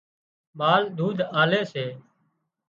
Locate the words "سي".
1.71-1.85